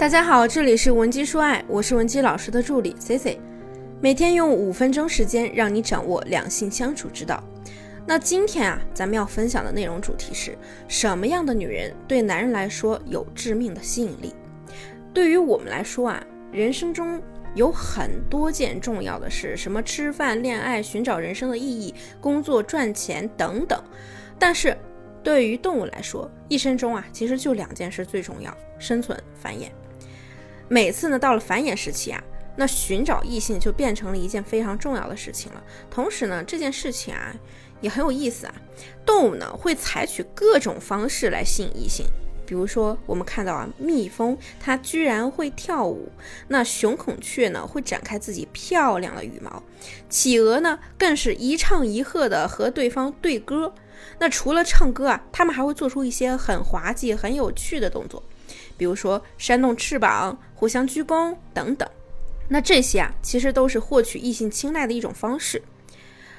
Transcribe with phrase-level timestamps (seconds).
[0.00, 3.38] 大家好，这里是文姬说爱，我是文姬老师的助理 C C，
[4.00, 7.44] 每天用五分钟时间让你掌握两性相处之道。
[8.06, 10.56] 那今天啊，咱们要分享的内容主题是
[10.88, 14.34] 什么样的女人对男人来说有致命的吸引力？
[15.12, 17.20] 对于我们来说啊，人生中
[17.54, 23.78] 有很多件重要的事，什么吃饭、恋爱、寻找人生的意义、工作、赚钱等等，
[24.38, 24.74] 但是
[25.22, 29.68] 对于动物来说，一生中啊，其实就两件事最重要：生存、繁衍。
[30.72, 32.22] 每次呢，到了繁衍时期啊，
[32.54, 35.60] 那寻找异性就变成了一件非常重要的事情了。
[35.90, 37.34] 同时呢，这件事情啊
[37.80, 38.54] 也很有意思啊。
[39.04, 42.06] 动物呢会采取各种方式来吸引异性，
[42.46, 46.08] 比如说我们看到啊，蜜蜂它居然会跳舞，
[46.46, 49.60] 那雄孔雀呢会展开自己漂亮的羽毛，
[50.08, 53.74] 企鹅呢更是一唱一和的和对方对歌。
[54.20, 58.22] 那除了唱歌啊，它们还会做出一些很滑稽、很有趣的动作。
[58.80, 61.86] 比如说扇动翅膀、互相鞠躬等等，
[62.48, 65.62] 那这些啊，其实都是获取异性青睐的一种方式。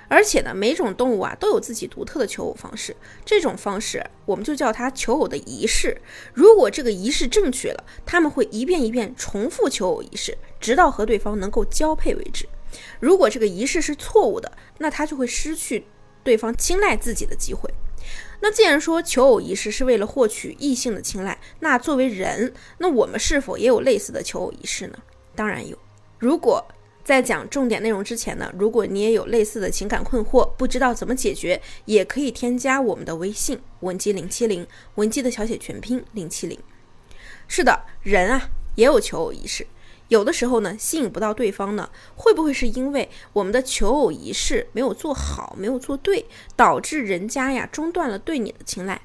[0.07, 6.01] 而且呢，每种动物啊都有自己独特的求偶方式，这种方式我们就叫它求偶的仪式。
[6.33, 12.49] 如果这个仪式正确了，他们会一遍一遍重复求偶仪式，直到和对方能够交配为止。
[12.99, 15.85] 如果这个仪式是错误的，那他就会失去
[16.23, 17.69] 对方青睐自己的机会。
[18.41, 24.97] 那既然说求偶仪式是为了获取异性的青睐，那作为人，那我们是否也有类似的求偶仪式呢？
[25.35, 25.77] 当然有。
[26.17, 26.63] 如果
[27.03, 36.59] 在讲重点内容之前呢，如果你也有类似的情感困惑，不知道怎么解决，也可以添加我们的微信文姬零七零，文姬的小写全拼零七零。
[37.47, 39.65] 是的，人啊也有求偶仪式。
[40.11, 46.25] 有的时候呢，吸引不到对方呢，会不会是因为我们的求偶仪式没有做好，没有做对，
[46.57, 49.03] 导致人家呀中断了对你的青睐？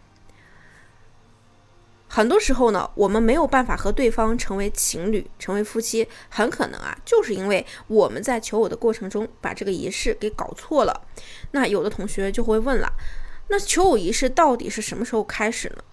[2.08, 11.02] 很多时候呢，我们没有办法和对方成为情侣，成为夫妻，很可能啊，就是因为我们在求偶的过程中把这个仪式给搞错了。
[11.52, 12.92] 那有的同学就会问了，
[13.46, 15.84] 那求偶仪式到底是什么时候开始呢？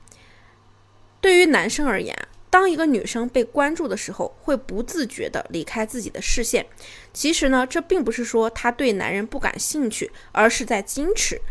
[1.21, 2.17] 对于男生而言。
[2.53, 6.63] 当一个女生被关注的时候，会不自觉地离开自己的视线。
[7.11, 11.41] 其实呢，这并不是说她对男人不感兴趣，而是在矜持。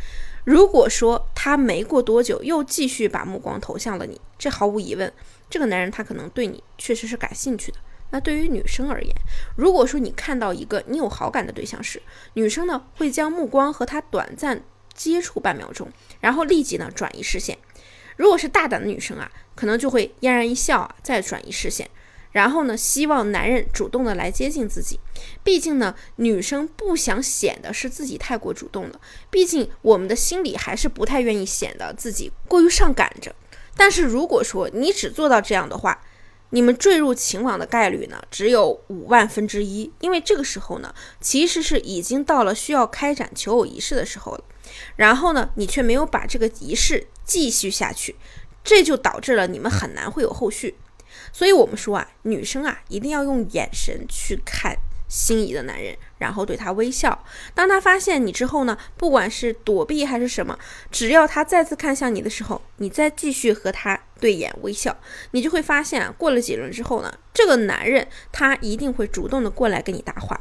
[0.44, 5.12] 如果说她没过多久又继续把目光投向了你，这毫无疑问，
[5.50, 7.78] 这个男人他可能对你确实是感兴趣的。
[8.10, 9.12] 那对于女生而言，
[9.56, 12.00] 如果说你看到一个你有好感的对象时，
[12.34, 14.62] 女生呢会将目光和他短暂
[14.94, 17.58] 接触半秒钟，然后立即呢转移视线。
[18.16, 21.88] 如果是大胆的女生啊，可能就会嫣然一笑啊，再转移视线，
[22.32, 24.98] 然后呢，希望男人主动的来接近自己。
[25.44, 29.00] 毕竟呢，女生不想显得是自己太过主动了。
[29.30, 33.34] 毕竟我们的心里还是不太愿意显得自己过于上赶着。
[33.76, 36.02] 但是如果说你只做到这样的话，
[36.50, 39.90] 你们坠入情网的概率呢，只有五万分之一。
[40.00, 44.44] 因为这个时候呢，其实是已经到了需要开展求偶仪式的时候了。
[44.96, 48.16] 然后呢，你却没有把这个仪式继续下去，
[48.62, 50.76] 这就导致了你们很难会有后续。
[51.32, 54.76] 所以，我们说啊，女生啊，一定要用眼神去看
[55.08, 57.24] 心仪的男人，然后对他微笑。
[57.54, 60.58] 当他发现你之后呢，不管是躲避还是什么，
[60.90, 64.96] 只要他再次看向你的时候，你再继续和他对眼微笑，
[65.32, 70.40] 你就会发现啊，过了几轮之后呢，这个男人他一定会主动的过来跟你搭话。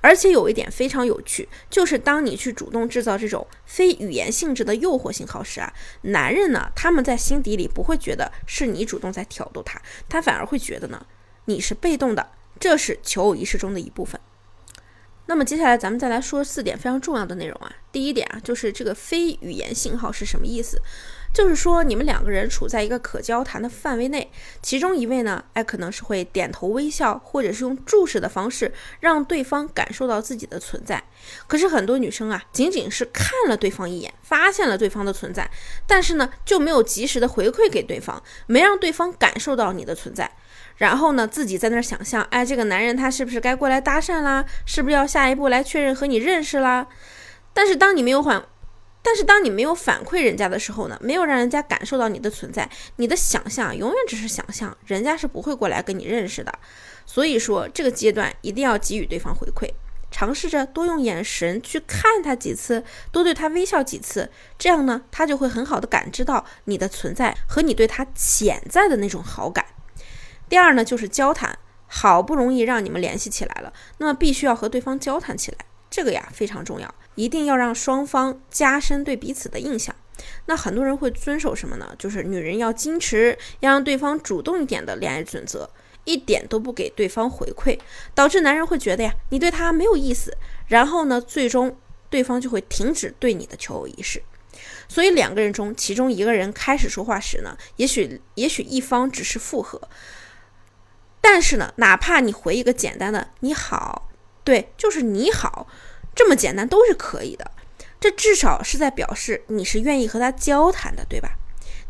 [0.00, 5.72] 而且有一点非常有趣，就是当你去主动制造这种非语言性质的诱惑信号时啊，
[6.02, 11.06] 男人呢，他们在心底里不会觉得是你主动在挑逗他，他反而会觉得呢，
[11.46, 14.20] 你是被动的，这是求偶仪式中的一部分。
[15.26, 20.82] 那么接下来咱们再来说四点非常重要的内容啊，第一点啊，就是这个非语言信号是什么意思？
[21.32, 28.70] 就是说，你们两个人处在一个可交谈的范围内，其中一位呢，哎，可能是会点头微笑，或者是用注视的方式
[29.00, 31.02] 让对方感受到自己的存在。
[31.46, 35.50] 可是很多女生啊，仅仅是看了对方一眼，发现了对方的存在，
[35.86, 40.30] 但是呢，就没有及时的回馈给对方，没让对方感受到你的存在，
[40.76, 44.44] 然后呢，自己在那儿想象，哎，这个男人他是不是该过来搭讪啦？
[44.66, 46.88] 是不是要下一步来确认和你认识啦？
[47.54, 48.44] 但是当你没有缓。
[49.04, 56.52] 但是当你没有反馈人家的时候呢，没有让人家感受到你的存在，你的想象永远只是想象，人家是不会过来跟你认识的。
[57.04, 59.68] 所以说这个阶段一定要给予对方回馈，
[60.10, 69.66] 尝试着多用眼神去看他几次，多对他微笑几次，这样呢，他就会很好的感知到你的存在和你对他潜在的那种好感。
[70.48, 71.58] 第二呢，就是交谈，
[71.88, 75.58] 好不容易让你们联系起来了，那么必须要和对方交谈起来。
[75.92, 79.94] 这个呀非常重要，一定要让双方加深对彼此的印象。
[80.46, 81.94] 那很多人会遵守什么呢？
[81.98, 85.68] 就是女人要矜持，要让对方主动一点的恋爱准则。
[86.04, 87.78] 一点都不给对方回馈，
[88.12, 90.36] 导致男人会觉得呀，你对他没有意思，
[90.66, 91.76] 然后呢，最终
[92.10, 94.20] 对方就会停止对你的求偶仪式。
[94.88, 99.80] 所以两个人中，其中一个人开始说话时呢，也许也许一方只是附和，
[101.20, 104.10] 但是呢，哪怕你回一个简单的“你好”，
[104.44, 105.66] 对，就是“你好”，
[106.14, 107.50] 这么简单都是可以的。
[108.00, 111.38] 这至少是在表示你是愿意和他交谈的，对吧？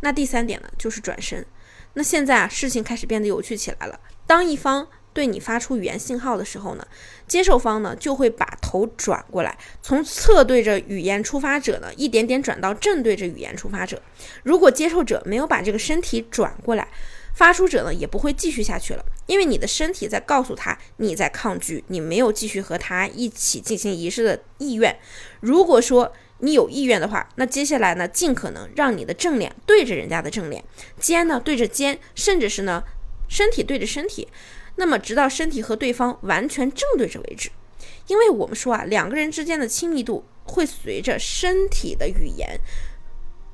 [0.01, 1.47] 那第三点呢，就是转身。
[1.95, 3.99] 那现在啊，事情开始变得有趣起来了。
[4.27, 6.87] 当一方对你发出语言信号的时候呢，
[7.27, 14.03] 接受方呢就会把头转过来，从侧对着语言出发者呢，一点点转到正对着语言出发者。
[14.43, 16.89] 如果接受者没有把这个身体转过来，
[17.35, 24.99] 发出者呢也不会继续下去了，因为你的身体在告诉他你在抗拒，你没有继续和他一起进行仪式的意愿。
[25.41, 30.63] 如果说你有意愿的话，那接下来呢，尽可能让你的正脸对着人家的正脸，
[30.99, 32.83] 肩呢对着肩，甚至是呢
[33.29, 34.29] 身体对着身体。
[34.77, 37.51] 那么，直到身体和对方完全正对着为止，
[38.09, 42.59] 因为我们说啊，两个人之间的亲密度会随着身体的语言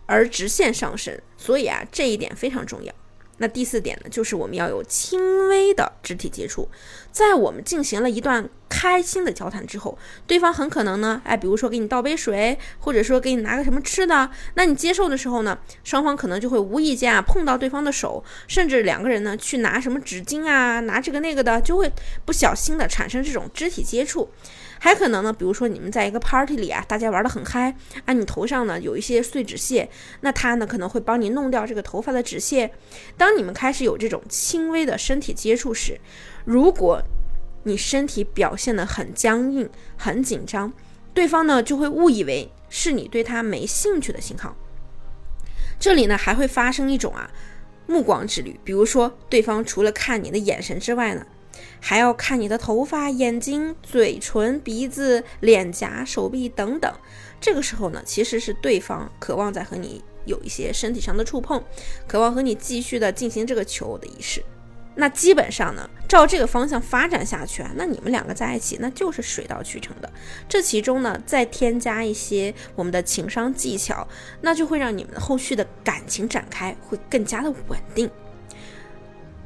[0.06, 2.94] 而直线上升，所以啊，这一点非常重要。
[3.38, 6.68] 那第四点呢，就是我们要有轻微的肢体接触，
[7.10, 9.96] 在我们进行了一段开心的交谈之后，
[10.26, 21.90] 对方很可能呢，哎，比如说给你倒杯水，或者说给你拿个什么吃的，那你接受的时候呢，双方可能就会无意间啊碰到对方的手，甚至两个人呢去拿什么纸巾啊，拿这个那个的，就会
[22.24, 24.28] 不小心的产生这种肢体接触。
[24.80, 29.88] 还可能呢，比如说你们在一个 party 里啊，大家玩得很嗨，啊，你头上呢有一些碎纸屑，
[30.20, 32.70] 那他呢可能会帮你弄掉这个头发的纸屑。
[33.16, 36.00] 当你们开始有这种轻微的身体接触时，
[36.44, 37.02] 如果
[37.64, 40.72] 你身体表现得很僵硬、很紧张，
[41.12, 44.56] 对方呢就会误以为是你对他没兴趣的信号。
[45.80, 47.30] 这里呢还会发生一种啊
[47.86, 51.26] 目光之旅，比如说对方除了看你的眼神之外呢。
[51.80, 56.92] 还要看你的头发、眼睛、嘴唇、鼻子、脸颊、手臂等等。
[57.40, 61.62] 这个时候呢，其实是对方渴望在和你有一些身体上的触碰，
[62.06, 64.42] 渴望和你继续的进行这个求偶的仪式。
[65.00, 70.12] 那基本上呢，照这个方向发展下去啊，那你们两个在一起那就是水到渠成的。
[70.48, 74.08] 这其中呢，再添加一些我们的情商技巧，
[74.40, 78.10] 那就会让你们后续的感情展开会更加的稳定。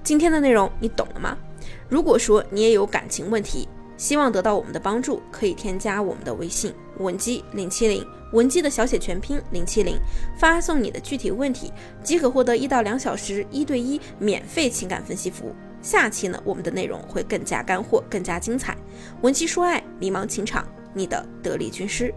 [0.03, 1.37] 今天的内容你懂了吗？
[1.93, 3.69] 如果说你也有感情问题，
[3.99, 8.03] 希望得到我们的帮助，可以添加我们的微信文姬零七零，
[8.33, 9.99] 文姬的小写全拼零七零，
[10.39, 11.71] 发送你的具体问题，
[12.03, 15.55] 即可获得一到两小时一对一免费情感分析服务。
[15.83, 18.75] 下期呢，我们的内容会更加干货，更加精彩。
[19.21, 22.11] 文姬说爱，迷茫情场，你的得力军师。